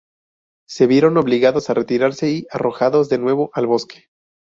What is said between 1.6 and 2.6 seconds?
a retirarse y